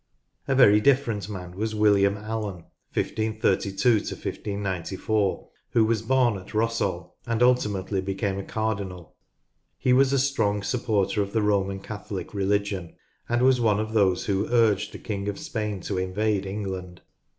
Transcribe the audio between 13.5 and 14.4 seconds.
one of those